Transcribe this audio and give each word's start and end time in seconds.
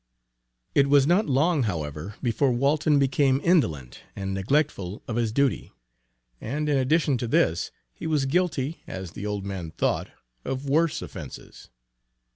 It 0.73 0.87
was 0.87 1.05
not 1.05 1.27
long, 1.27 1.61
however, 1.61 2.15
before 2.23 2.51
Walton 2.51 2.97
became 2.97 3.39
indolent 3.43 3.99
and 4.15 4.33
neglectful 4.33 5.03
of 5.07 5.15
his 5.15 5.31
duty; 5.31 5.71
and 6.41 6.67
in 6.67 6.75
addition 6.75 7.19
to 7.19 7.27
this, 7.27 7.69
he 7.93 8.07
was 8.07 8.25
guilty, 8.25 8.81
as 8.87 9.11
the 9.11 9.27
old 9.27 9.45
man 9.45 9.69
thought, 9.69 10.09
of 10.43 10.67
worse 10.67 11.03
offences. 11.03 11.69